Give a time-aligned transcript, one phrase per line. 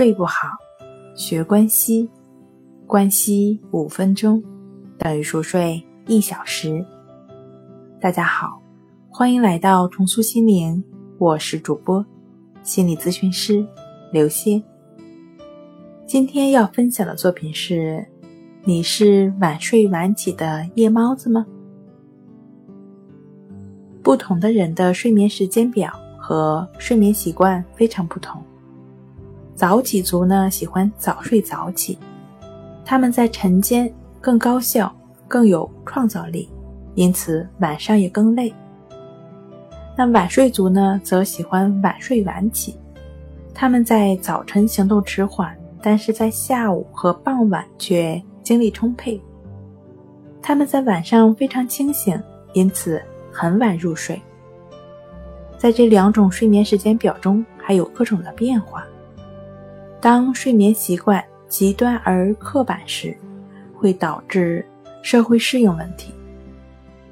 [0.00, 0.48] 睡不好，
[1.14, 2.08] 学关息，
[2.86, 4.42] 关息五分钟
[4.96, 6.82] 等于熟睡一小时。
[8.00, 8.62] 大家好，
[9.10, 10.82] 欢迎来到重塑心灵，
[11.18, 12.02] 我是主播
[12.62, 13.62] 心理咨询师
[14.10, 14.64] 刘星。
[16.06, 18.02] 今天要分享的作品是：
[18.64, 21.44] 你是晚睡晚起的夜猫子吗？
[24.02, 28.42] 不同的人的睡眠时间表和睡眠习惯非常不同。
[29.60, 31.98] 早起族呢喜欢早睡早起，
[32.82, 34.90] 他们在晨间更高效、
[35.28, 36.48] 更有创造力，
[36.94, 38.50] 因此晚上也更累。
[39.98, 42.80] 那晚睡族呢则喜欢晚睡晚起，
[43.52, 49.20] 他们在早晨行动迟缓，但是在下午和傍晚却精力充沛。
[50.40, 52.18] 他们在晚上非常清醒，
[52.54, 52.98] 因此
[53.30, 54.18] 很晚入睡。
[55.58, 58.86] 在这两种睡眠时间表中，还有各种的变化。
[60.00, 63.14] 当睡眠习惯极端而刻板时，
[63.74, 64.64] 会导致
[65.02, 66.14] 社会适应问题，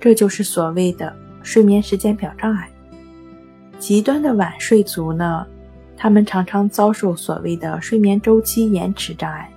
[0.00, 2.70] 这就是所谓的睡眠时间表障碍。
[3.78, 5.46] 极端的晚睡族呢，
[5.94, 9.50] 他们常常遭受所谓的睡眠周期延迟障碍。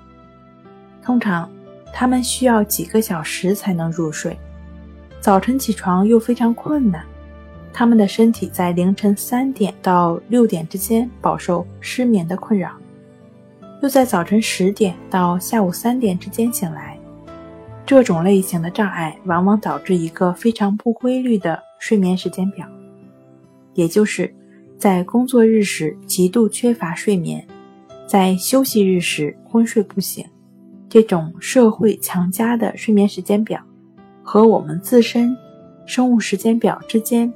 [1.02, 1.50] 通常，
[1.94, 4.38] 他们需要几个小时才能入睡，
[5.22, 7.06] 早晨起床又非常困难，
[7.72, 12.70] 他们的身体在凌晨三点到六点之间饱受失眠的困扰。
[13.84, 16.98] 又在早晨十点到下午三点之间醒来，
[17.86, 22.66] 这种类型的障碍往往导致一个非常不规律的睡眠时间表，
[23.74, 24.34] 也就是
[24.78, 27.46] 在工作日时极度缺乏睡眠，
[28.08, 30.26] 在休息日时昏睡不醒。
[30.88, 33.60] 这种社会强加的睡眠时间表
[34.24, 35.36] 和我们自身
[35.86, 37.34] 生物时间表之间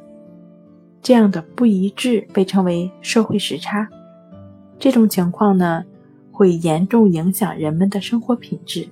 [1.01, 3.85] 这样的不一致，被称为社会时差。
[4.79, 5.83] 这种情况呢？
[6.37, 8.87] 会严重影响人们的生活品质，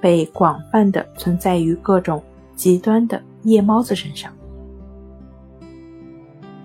[0.00, 2.22] 被广泛的存在于各种
[2.56, 4.32] 极端的夜猫子身上。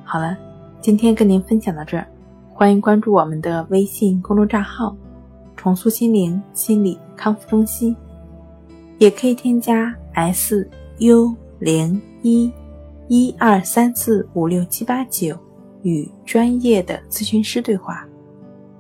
[0.06, 0.38] 好了，
[0.80, 2.08] 今天跟您分享到这儿，
[2.54, 4.96] 欢迎关注我们的微信公众账号
[5.58, 7.94] “重塑心灵心理康复中心”，
[9.00, 10.70] 也可以添加 s
[11.00, 12.50] u 零一
[13.10, 15.38] 一二三四五六七八九
[15.82, 18.08] 与专业的咨询师对话。